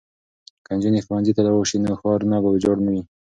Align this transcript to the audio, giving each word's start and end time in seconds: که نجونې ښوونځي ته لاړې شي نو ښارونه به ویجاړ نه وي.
که 0.65 0.69
نجونې 0.77 1.01
ښوونځي 1.05 1.31
ته 1.35 1.41
لاړې 1.45 1.65
شي 1.69 1.77
نو 1.83 1.93
ښارونه 2.01 2.35
به 2.43 2.49
ویجاړ 2.51 2.77
نه 2.85 2.89
وي. 2.93 3.01